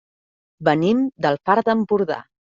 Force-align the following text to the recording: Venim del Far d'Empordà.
Venim 0.69 1.03
del 1.27 1.39
Far 1.51 1.59
d'Empordà. 1.69 2.21